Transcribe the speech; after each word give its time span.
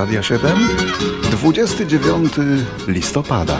Radia 0.00 0.22
7 0.22 0.48
29 1.30 2.66
listopada 2.86 3.58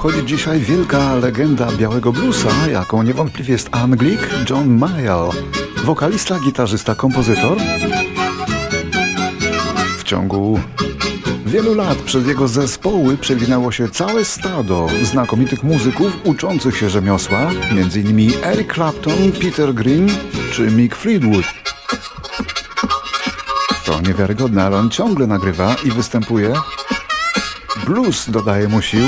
Obchodzi 0.00 0.26
dzisiaj 0.26 0.60
wielka 0.60 1.14
legenda 1.14 1.72
białego 1.72 2.12
bluesa, 2.12 2.50
jaką 2.72 3.02
niewątpliwie 3.02 3.52
jest 3.52 3.68
Anglik 3.72 4.20
John 4.50 4.78
Mayall. 4.78 5.30
Wokalista, 5.84 6.38
gitarzysta, 6.44 6.94
kompozytor. 6.94 7.58
W 9.98 10.04
ciągu 10.04 10.60
wielu 11.46 11.74
lat 11.74 11.98
przez 11.98 12.26
jego 12.26 12.48
zespoły 12.48 13.16
przewinęło 13.16 13.72
się 13.72 13.88
całe 13.88 14.24
stado 14.24 14.86
znakomitych 15.02 15.62
muzyków 15.64 16.12
uczących 16.24 16.76
się 16.76 16.90
rzemiosła, 16.90 17.50
m.in. 17.70 18.32
Eric 18.42 18.74
Clapton, 18.74 19.32
Peter 19.42 19.74
Green 19.74 20.08
czy 20.52 20.70
Mick 20.70 20.96
Fleetwood. 20.96 21.44
To 23.86 24.00
niewiarygodne, 24.00 24.64
ale 24.64 24.76
on 24.76 24.90
ciągle 24.90 25.26
nagrywa 25.26 25.76
i 25.84 25.90
występuje 25.90 26.52
Blues 27.86 28.30
dodaje 28.30 28.68
mu 28.68 28.82
sił, 28.82 29.06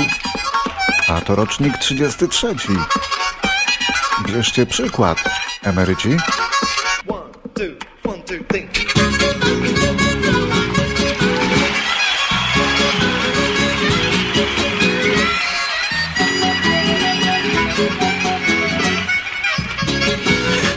to 1.21 1.35
rocznik 1.35 1.77
33. 1.77 2.55
Bierzcie 4.27 4.65
przykład, 4.65 5.17
emeryci. 5.63 6.09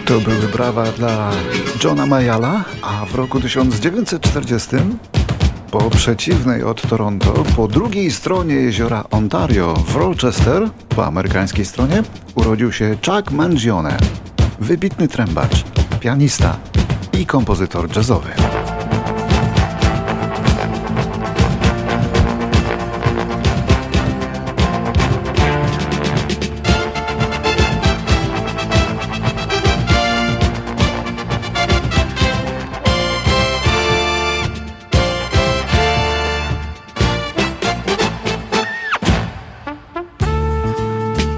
To 0.05 0.21
były 0.21 0.49
brawa 0.53 0.85
dla 0.85 1.31
Johna 1.85 2.07
Mayala, 2.07 2.65
a 2.83 3.05
w 3.07 3.15
roku 3.15 3.41
1940 3.41 4.77
po 5.79 5.91
przeciwnej 5.91 6.63
od 6.63 6.89
Toronto, 6.89 7.45
po 7.57 7.69
drugiej 7.69 8.11
stronie 8.11 8.55
jeziora 8.55 9.05
Ontario 9.11 9.75
w 9.75 9.97
Rochester, 9.97 10.71
po 10.89 11.07
amerykańskiej 11.07 11.65
stronie, 11.65 12.03
urodził 12.35 12.73
się 12.73 12.97
Chuck 13.07 13.31
Mangione, 13.31 13.97
wybitny 14.61 15.09
trębacz, 15.09 15.65
pianista 16.01 16.57
i 17.13 17.27
kompozytor 17.27 17.97
jazzowy. 17.97 18.66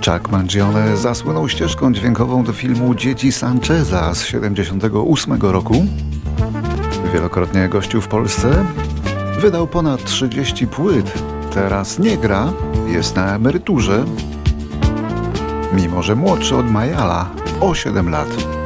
Chuck 0.09 0.31
Mangione 0.31 0.97
zasłynął 0.97 1.49
ścieżką 1.49 1.93
dźwiękową 1.93 2.45
do 2.45 2.53
filmu 2.53 2.95
Dzieci 2.95 3.33
Sancheza 3.33 4.15
z 4.15 4.27
78 4.27 5.41
roku. 5.41 5.87
Wielokrotnie 7.13 7.69
gościł 7.69 8.01
w 8.01 8.09
Polsce. 8.09 8.67
Wydał 9.41 9.67
ponad 9.67 10.05
30 10.05 10.67
płyt. 10.67 11.13
Teraz 11.55 11.99
nie 11.99 12.17
gra, 12.17 12.53
jest 12.87 13.17
na 13.17 13.35
emeryturze. 13.35 14.05
Mimo, 15.73 16.03
że 16.03 16.15
młodszy 16.15 16.57
od 16.57 16.71
Majala 16.71 17.31
o 17.61 17.75
7 17.75 18.09
lat. 18.09 18.58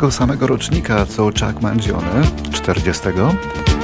Tego 0.00 0.10
samego 0.10 0.46
rocznika 0.46 1.06
co 1.06 1.24
Chuck 1.24 1.62
Mangione, 1.62 2.22
40, 2.52 3.02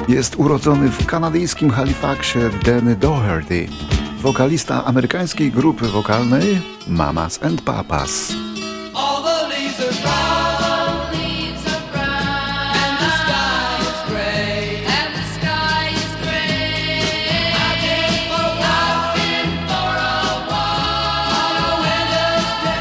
jest 0.09 0.37
urodzony 0.37 0.89
w 0.89 1.07
kanadyjskim 1.07 1.71
Halifaxie 1.71 2.51
Danny 2.65 2.97
Doherty, 2.97 3.69
wokalista 4.23 4.85
amerykańskiej 4.85 5.51
grupy 5.51 5.87
wokalnej 5.87 6.63
Mamas 6.87 7.43
and 7.43 7.63
Papas. 7.63 8.33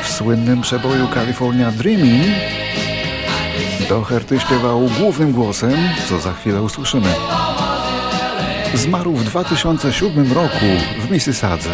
W 0.03 0.18
słynnym 0.18 0.62
przeboju 0.62 1.07
California 1.13 1.72
Dreaming 1.72 2.55
Doherty 3.90 4.40
śpiewał 4.40 4.90
głównym 5.00 5.31
głosem, 5.31 5.90
co 6.09 6.19
za 6.19 6.34
chwilę 6.34 6.62
usłyszymy. 6.62 7.13
Zmarł 8.73 9.13
w 9.13 9.23
2007 9.23 10.34
roku 10.34 10.66
w 11.07 11.12
Mississadze. 11.12 11.69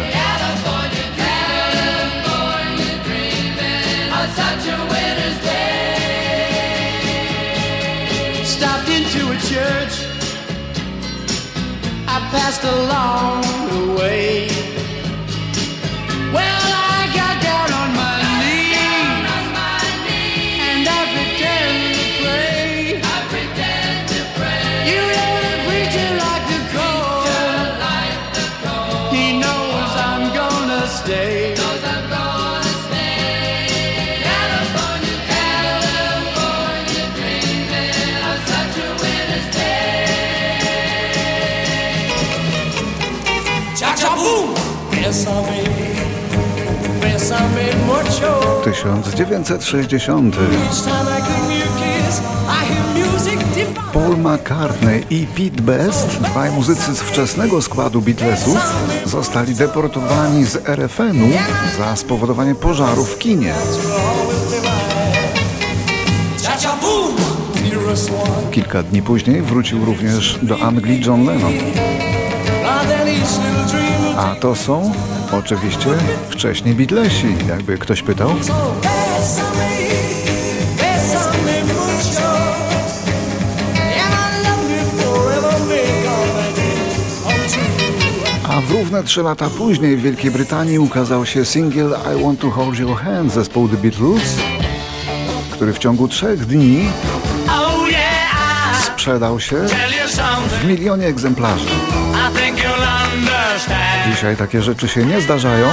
passed 12.32 12.64
along 12.64 13.44
the 13.70 13.94
way. 13.94 14.48
Well, 16.32 16.61
Tysiąc 48.64 49.14
dziewięćset 49.14 49.64
sześćdziesiąty. 49.64 50.38
Paul 53.92 54.16
McCartney 54.16 55.04
i 55.10 55.26
Pete 55.26 55.62
Best, 55.62 56.08
dwaj 56.20 56.50
muzycy 56.50 56.94
z 56.94 57.00
wczesnego 57.00 57.62
składu 57.62 58.00
Beatlesów, 58.00 58.58
zostali 59.06 59.54
deportowani 59.54 60.44
z 60.44 60.68
RFN-u 60.68 61.28
za 61.78 61.96
spowodowanie 61.96 62.54
pożaru 62.54 63.04
w 63.04 63.18
kinie. 63.18 63.54
Kilka 68.50 68.82
dni 68.82 69.02
później 69.02 69.42
wrócił 69.42 69.84
również 69.84 70.38
do 70.42 70.58
Anglii 70.58 71.02
John 71.06 71.26
Lennon. 71.26 71.52
A 74.16 74.34
to 74.34 74.54
są 74.54 74.92
oczywiście 75.32 75.88
wcześniej 76.30 76.74
Beatlesi, 76.74 77.26
jakby 77.48 77.78
ktoś 77.78 78.02
pytał. 78.02 78.30
A 88.48 88.60
w 88.60 88.70
równe 88.70 89.02
trzy 89.02 89.22
lata 89.22 89.50
później 89.50 89.96
w 89.96 90.02
Wielkiej 90.02 90.30
Brytanii 90.30 90.78
ukazał 90.78 91.26
się 91.26 91.44
singiel 91.44 91.94
I 92.14 92.22
Want 92.24 92.40
to 92.40 92.50
Hold 92.50 92.78
Your 92.78 92.96
Hand 92.96 93.32
zespołu 93.32 93.68
The 93.68 93.76
Beatles, 93.76 94.36
który 95.50 95.72
w 95.72 95.78
ciągu 95.78 96.08
trzech 96.08 96.46
dni 96.46 96.88
sprzedał 98.86 99.40
się 99.40 99.56
w 100.48 100.64
milionie 100.64 101.06
egzemplarzy. 101.06 101.66
Dzisiaj 104.10 104.36
takie 104.36 104.62
rzeczy 104.62 104.88
się 104.88 105.04
nie 105.04 105.20
zdarzają. 105.20 105.68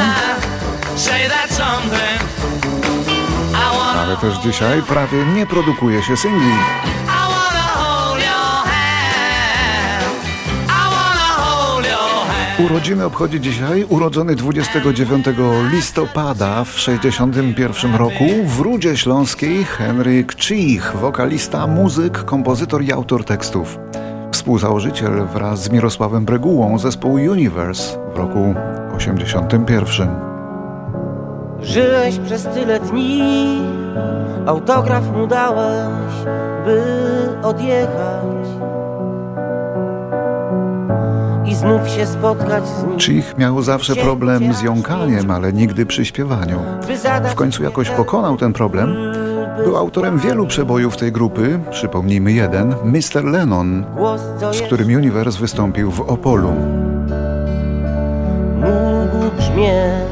Ale 3.98 4.18
też 4.18 4.38
dzisiaj 4.38 4.82
prawie 4.82 5.26
nie 5.26 5.46
produkuje 5.46 6.04
się 6.04 6.18
singli. 6.18 6.54
Urodziny 12.66 13.06
obchodzi 13.06 13.42
dzisiaj 13.42 13.86
urodzony 13.90 14.36
29 14.36 15.26
listopada 15.72 16.64
w 16.64 16.80
61 16.80 17.96
roku 17.96 18.26
w 18.46 18.60
Rudzie 18.60 18.98
Śląskiej 18.98 19.66
Henryk 19.66 20.36
Czich, 20.36 20.92
wokalista, 20.96 21.68
muzyk, 21.68 22.26
kompozytor 22.26 22.84
i 22.84 22.92
autor 22.92 23.26
tekstów. 23.26 23.78
Współzałożyciel 24.50 25.28
wraz 25.34 25.64
z 25.64 25.70
Mirosławem 25.70 26.26
Bregułą 26.26 26.80
zespołu 26.80 27.16
Universe 27.16 27.98
w 28.14 28.18
roku 28.18 28.56
81. 28.96 30.10
Żyłeś 31.62 32.18
przez 32.18 32.44
tyle 32.44 32.80
dni, 32.80 33.62
autograf 34.46 35.12
mu 35.12 35.28
dałeś, 35.28 36.14
by 36.66 36.84
odjechać 37.44 38.48
i 41.46 41.56
znów 41.56 41.90
się 41.90 42.06
spotkać 42.06 42.68
z 42.68 42.84
nim. 42.84 43.00
Chich 43.00 43.38
miał 43.38 43.62
zawsze 43.62 43.96
problem 43.96 44.54
z 44.54 44.62
jąkaniem, 44.62 45.32
ale 45.32 45.54
nigdy 45.54 45.86
przy 45.86 46.06
śpiewaniu. 46.06 46.60
W 47.32 47.36
końcu 47.36 47.64
jakoś 47.64 47.90
pokonał 47.90 48.38
ten 48.38 48.54
problem. 48.54 48.96
Był 49.64 49.78
autorem 49.78 50.20
wielu 50.20 50.48
przebojów 50.48 50.98
tej 50.98 51.12
grupy, 51.12 51.60
przypomnijmy 51.72 52.32
jeden, 52.32 52.76
Mr. 52.84 53.24
Lennon, 53.24 53.86
z 54.52 54.62
którym 54.62 54.88
Universe 54.88 55.40
wystąpił 55.40 55.92
w 55.92 56.02
Opolu. 56.02 56.52
Mógł 58.56 59.36
brzmieć, 59.38 60.10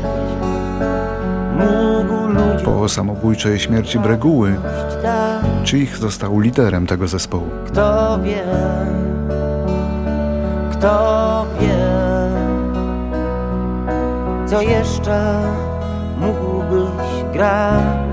Po 2.65 2.89
samobójczej 2.89 3.59
śmierci 3.59 3.99
Breguły, 3.99 4.55
dać. 5.03 5.71
Chich 5.71 5.97
został 5.97 6.39
liderem 6.39 6.87
tego 6.87 7.07
zespołu. 7.07 7.49
Kto 7.67 8.19
wie, 8.23 8.43
kto 10.71 11.45
wie, 11.59 11.87
co 14.45 14.61
jeszcze 14.61 15.41
mógłbyś 16.19 17.33
grać. 17.33 18.06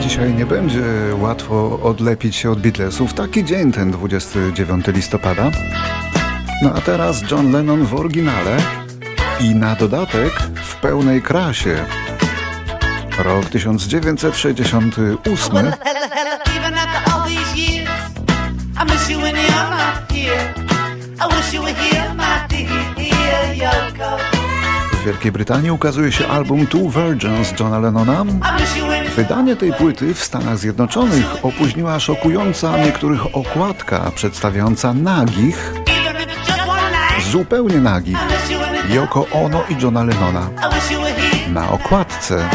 Dzisiaj 0.00 0.34
nie 0.34 0.46
będzie 0.46 0.82
łatwo 1.20 1.80
odlepić 1.82 2.36
się 2.36 2.50
od 2.50 2.60
Beatlesów. 2.60 3.14
Taki 3.14 3.44
dzień 3.44 3.72
ten 3.72 3.90
29 3.90 4.86
listopada. 4.86 5.50
No 6.64 6.70
a 6.74 6.80
teraz 6.80 7.30
John 7.30 7.52
Lennon 7.52 7.84
w 7.84 7.94
oryginale 7.94 8.56
i 9.40 9.54
na 9.54 9.74
dodatek 9.74 10.32
w 10.54 10.76
pełnej 10.76 11.22
krasie. 11.22 11.84
Rok 13.18 13.44
1968. 13.44 15.56
Even 15.56 15.72
after 16.74 17.12
all 17.12 17.28
these 17.28 17.56
years, 17.56 17.90
I 18.80 18.84
miss 18.92 19.10
you 19.10 19.20
when 19.20 19.34
you're 19.34 19.70
not 19.70 20.12
here. 20.12 20.54
I 21.20 21.26
wish 21.36 21.54
you 21.54 21.62
were 21.62 21.74
here, 21.74 22.14
my 22.14 22.48
dear 22.48 22.68
Yoko. 23.56 24.16
W 24.92 25.04
Wielkiej 25.04 25.32
Brytanii 25.32 25.70
ukazuje 25.70 26.12
się 26.12 26.28
album 26.28 26.66
Two 26.66 26.88
Virgins 26.88 27.60
Johna 27.60 27.78
Lennona. 27.78 28.24
Wydanie 29.16 29.56
tej 29.56 29.72
płyty 29.72 30.14
w 30.14 30.24
Stanach 30.24 30.58
Zjednoczonych 30.58 31.26
opóźniła 31.42 32.00
szokująca 32.00 32.76
niektórych 32.76 33.36
okładka 33.36 34.10
przedstawiająca 34.14 34.94
nagich, 34.94 35.74
zupełnie 37.34 37.80
nagich, 37.80 38.16
I 38.16 38.32
miss 38.32 38.50
you 38.50 38.58
when 38.58 38.74
it, 38.74 38.94
Yoko 38.94 39.26
Ono 39.32 39.64
i 39.68 39.82
Johna 39.82 40.04
Lennona 40.04 40.50
na 41.48 41.70
okładce. 41.70 42.48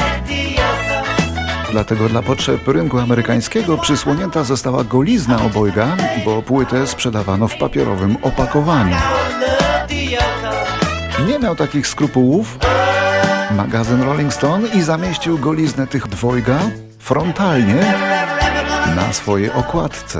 Dlatego 1.71 2.09
dla 2.09 2.21
potrzeb 2.21 2.67
rynku 2.67 2.99
amerykańskiego 2.99 3.77
przysłonięta 3.77 4.43
została 4.43 4.83
golizna 4.83 5.41
obojga, 5.41 5.87
bo 6.25 6.41
płytę 6.41 6.87
sprzedawano 6.87 7.47
w 7.47 7.57
papierowym 7.57 8.17
opakowaniu. 8.21 8.95
Nie 11.27 11.39
miał 11.39 11.55
takich 11.55 11.87
skrupułów 11.87 12.57
magazyn 13.51 14.01
Rolling 14.01 14.33
Stone 14.33 14.67
i 14.67 14.81
zamieścił 14.81 15.37
goliznę 15.37 15.87
tych 15.87 16.07
dwojga 16.07 16.59
frontalnie 16.99 17.93
na 18.95 19.13
swojej 19.13 19.51
okładce. 19.51 20.19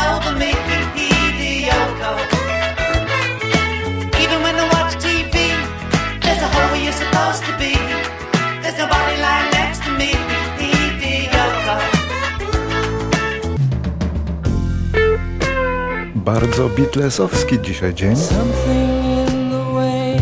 Bardzo 16.25 16.69
Beatlesowski 16.69 17.59
dzisiaj 17.61 17.93
dzień. 17.93 18.15
Something 18.15 19.29
in 19.29 19.51
the 19.51 19.73
way 19.73 20.17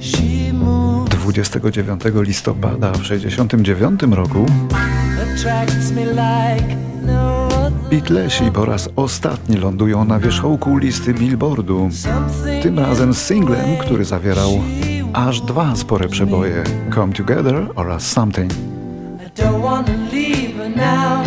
she 0.00 0.52
moves 0.52 1.10
29 1.10 2.02
listopada 2.14 2.92
w 2.92 3.04
69 3.04 4.00
roku. 4.02 4.46
Beatlesi 7.90 8.50
po 8.52 8.64
raz 8.64 8.88
ostatni 8.96 9.56
lądują 9.56 10.04
na 10.04 10.18
wierzchołku 10.18 10.76
listy 10.76 11.14
Billboardu. 11.14 11.88
Tym 12.62 12.78
razem 12.78 13.14
z 13.14 13.18
singlem, 13.18 13.76
który 13.80 14.04
zawierał 14.04 14.50
aż 15.12 15.40
dwa 15.40 15.76
spore 15.76 16.08
przeboje 16.08 16.64
Come 16.94 17.12
Together 17.12 17.66
oraz 17.74 18.10
Something. 18.10 18.52
I 18.52 19.40
don't 19.40 19.62
wanna 19.62 19.94
leave 20.12 20.76
now. 20.76 21.22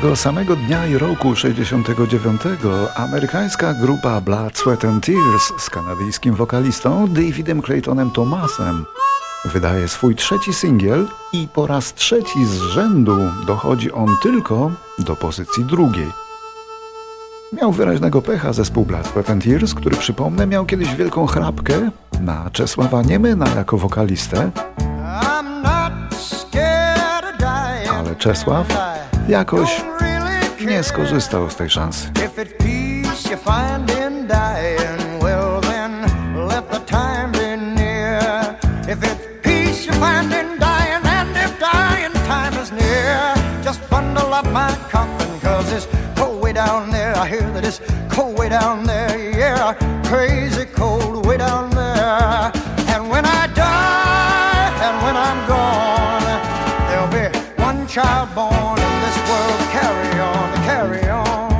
Tego 0.00 0.16
samego 0.16 0.56
dnia 0.56 0.86
i 0.86 0.98
roku 0.98 1.36
69 1.36 2.40
amerykańska 2.96 3.74
grupa 3.74 4.20
Blood, 4.20 4.58
Sweat 4.58 4.84
and 4.84 5.06
Tears 5.06 5.52
z 5.58 5.70
kanadyjskim 5.70 6.34
wokalistą 6.34 7.08
Davidem 7.08 7.62
Claytonem 7.62 8.10
Thomasem 8.10 8.84
wydaje 9.44 9.88
swój 9.88 10.14
trzeci 10.14 10.52
singiel 10.52 11.06
i 11.32 11.48
po 11.48 11.66
raz 11.66 11.94
trzeci 11.94 12.46
z 12.46 12.60
rzędu 12.60 13.16
dochodzi 13.46 13.92
on 13.92 14.16
tylko 14.22 14.70
do 14.98 15.16
pozycji 15.16 15.64
drugiej. 15.64 16.12
Miał 17.52 17.72
wyraźnego 17.72 18.22
pecha 18.22 18.52
zespół 18.52 18.84
Blood, 18.84 19.06
Sweat 19.06 19.30
and 19.30 19.44
Tears, 19.44 19.74
który 19.74 19.96
przypomnę 19.96 20.46
miał 20.46 20.66
kiedyś 20.66 20.94
wielką 20.94 21.26
chrapkę 21.26 21.90
na 22.20 22.50
Czesława 22.50 23.02
Niemyna 23.02 23.48
jako 23.56 23.78
wokalistę, 23.78 24.50
ale 27.90 28.16
Czesław 28.16 28.66
jakoś 29.30 29.84
nie 30.66 30.82
skorzystał 30.82 31.50
z 31.50 31.56
tej 31.56 31.70
szansy. 31.70 32.10
Down 48.50 48.84
there, 48.84 48.89
born 58.40 58.78
in 58.88 58.94
this 59.04 59.18
world. 59.28 59.60
Carry 59.78 60.12
on, 60.32 60.48
carry 60.70 61.04
on. 61.10 61.50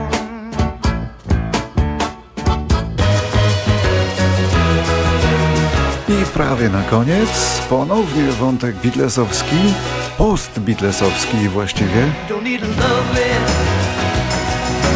I 6.08 6.25
prawie 6.34 6.68
na 6.68 6.82
koniec 6.82 7.62
ponownie 7.68 8.32
wątek 8.32 8.76
Beatlesowski, 8.76 9.75
post-Beatlesowski 10.18 11.49
właściwie. 11.49 12.12
Don't 12.28 12.42
need 12.42 12.62
a 12.62 12.66
lovely. 12.66 13.30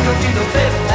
Don't 0.04 0.20
need 0.22 0.34
no 0.34 0.93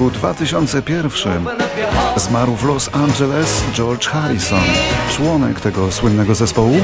roku 0.00 0.10
2001 0.10 1.06
Open 1.06 1.56
up 1.56 1.80
your 1.80 1.90
heart. 1.90 2.20
zmarł 2.20 2.56
w 2.56 2.64
Los 2.64 2.90
Angeles 2.92 3.64
George 3.74 4.08
Harrison, 4.08 4.60
członek 5.10 5.60
tego 5.60 5.92
słynnego 5.92 6.34
zespołu. 6.34 6.82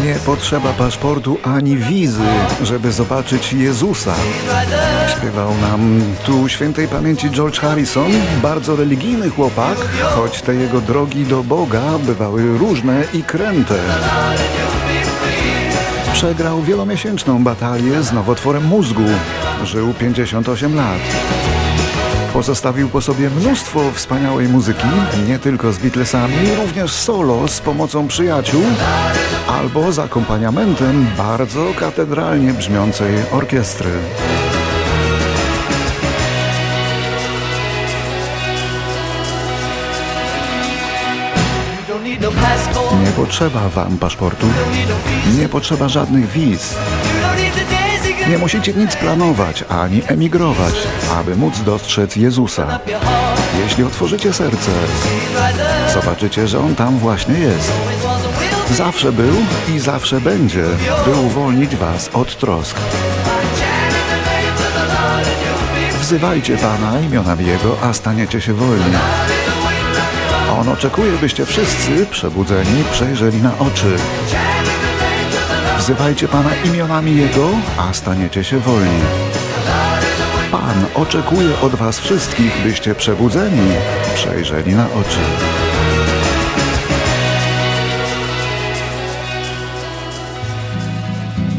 Nie 0.00 0.14
potrzeba 0.14 0.72
paszportu 0.72 1.38
ani 1.44 1.76
wizy, 1.76 2.22
żeby 2.62 2.92
zobaczyć 2.92 3.52
Jezusa. 3.52 4.14
Śpiewał 5.16 5.50
nam 5.60 6.00
tu 6.24 6.48
świętej 6.48 6.88
pamięci 6.88 7.30
George 7.30 7.60
Harrison, 7.60 8.12
bardzo 8.42 8.76
religijny 8.76 9.30
chłopak, 9.30 9.78
choć 10.16 10.42
te 10.42 10.54
jego 10.54 10.80
drogi 10.80 11.24
do 11.24 11.42
Boga 11.42 11.82
bywały 11.98 12.58
różne 12.58 13.04
i 13.14 13.22
kręte. 13.22 13.78
Przegrał 16.12 16.62
wielomiesięczną 16.62 17.44
batalię 17.44 18.02
z 18.02 18.12
nowotworem 18.12 18.64
mózgu. 18.64 19.04
Żył 19.64 19.94
58 19.94 20.76
lat. 20.76 21.00
Pozostawił 22.32 22.88
po 22.88 23.00
sobie 23.00 23.30
mnóstwo 23.30 23.80
wspaniałej 23.94 24.48
muzyki, 24.48 24.86
nie 25.28 25.38
tylko 25.38 25.72
z 25.72 25.78
Beatlesami, 25.78 26.34
również 26.62 26.92
solo 26.92 27.48
z 27.48 27.60
pomocą 27.60 28.08
przyjaciół 28.08 28.62
albo 29.48 29.92
z 29.92 29.98
akompaniamentem 29.98 31.06
bardzo 31.18 31.64
katedralnie 31.78 32.52
brzmiącej 32.52 33.14
orkiestry. 33.32 33.90
Nie 43.04 43.10
potrzeba 43.16 43.68
wam 43.68 43.98
paszportu, 43.98 44.46
nie 45.38 45.48
potrzeba 45.48 45.88
żadnych 45.88 46.30
wiz. 46.30 46.74
Nie 48.32 48.38
musicie 48.38 48.72
nic 48.72 48.96
planować 48.96 49.64
ani 49.68 50.02
emigrować, 50.06 50.74
aby 51.18 51.36
móc 51.36 51.60
dostrzec 51.60 52.16
Jezusa. 52.16 52.78
Jeśli 53.64 53.84
otworzycie 53.84 54.32
serce, 54.32 54.70
zobaczycie, 55.94 56.48
że 56.48 56.60
On 56.60 56.74
tam 56.74 56.98
właśnie 56.98 57.38
jest. 57.38 57.72
Zawsze 58.70 59.12
był 59.12 59.34
i 59.74 59.78
zawsze 59.78 60.20
będzie, 60.20 60.64
by 61.04 61.20
uwolnić 61.20 61.76
was 61.76 62.10
od 62.12 62.36
trosk. 62.36 62.76
Wzywajcie 66.00 66.56
Pana 66.56 67.00
imionami 67.00 67.46
Jego, 67.46 67.76
a 67.82 67.92
staniecie 67.92 68.40
się 68.40 68.54
wolni. 68.54 68.96
On 70.60 70.68
oczekuje, 70.68 71.12
byście 71.12 71.46
wszyscy, 71.46 72.06
przebudzeni, 72.10 72.84
przejrzeli 72.92 73.42
na 73.42 73.58
oczy. 73.58 73.96
Wzywajcie 75.82 76.28
Pana 76.28 76.50
imionami 76.64 77.16
Jego, 77.16 77.50
a 77.78 77.92
staniecie 77.92 78.44
się 78.44 78.58
wolni. 78.58 79.00
Pan 80.50 80.84
oczekuje 80.94 81.60
od 81.60 81.74
was 81.74 82.00
wszystkich, 82.00 82.52
byście 82.64 82.94
przebudzeni, 82.94 83.70
przejrzeli 84.14 84.74
na 84.74 84.84
oczy. 84.84 85.18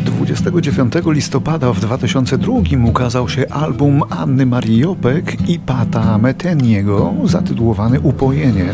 Dwudziestego 0.05 0.61
29 0.61 0.93
listopada 1.05 1.73
w 1.73 1.79
2002 1.79 2.53
ukazał 2.85 3.29
się 3.29 3.49
album 3.49 4.03
Anny 4.09 4.45
Marii 4.45 4.77
Jopek 4.77 5.49
i 5.49 5.59
Pata 5.59 6.17
Meteniego 6.17 7.13
zatytułowany 7.23 7.99
Upojenie. 7.99 8.73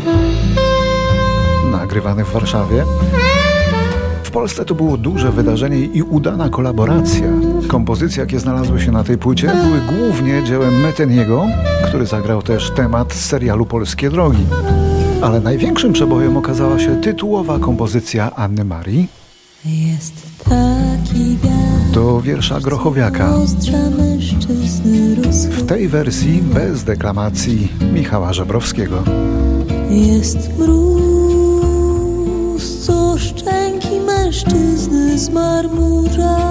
Nagrywany 1.72 2.24
w 2.24 2.32
Warszawie. 2.32 2.84
W 4.30 4.32
Polsce 4.32 4.64
to 4.64 4.74
było 4.74 4.96
duże 4.96 5.32
wydarzenie 5.32 5.78
i 5.78 6.02
udana 6.02 6.48
kolaboracja. 6.48 7.26
Kompozycje, 7.68 8.20
jakie 8.20 8.40
znalazły 8.40 8.80
się 8.80 8.92
na 8.92 9.04
tej 9.04 9.18
płycie, 9.18 9.52
były 9.64 9.80
głównie 9.98 10.42
dziełem 10.44 10.80
Meteniego, 10.80 11.46
który 11.88 12.06
zagrał 12.06 12.42
też 12.42 12.70
temat 12.70 13.12
z 13.12 13.24
serialu 13.24 13.66
Polskie 13.66 14.10
Drogi. 14.10 14.46
Ale 15.22 15.40
największym 15.40 15.92
przebojem 15.92 16.36
okazała 16.36 16.78
się 16.78 17.00
tytułowa 17.00 17.58
kompozycja 17.58 18.34
Anny 18.36 18.64
Marii 18.64 19.08
Jest 19.64 20.14
taki 20.44 21.36
wiatr, 21.36 21.90
do 21.94 22.20
wiersza 22.20 22.60
Grochowiaka. 22.60 23.32
W 25.50 25.66
tej 25.66 25.88
wersji 25.88 26.42
bez 26.42 26.84
deklamacji 26.84 27.68
Michała 27.92 28.32
Żebrowskiego. 28.32 29.02
Jest 29.90 30.58
mróz, 30.58 31.18
co 32.80 33.18
szczęki 33.18 33.59
mężczyzny 34.44 35.10
this 35.10 35.28
marmura. 35.30 36.49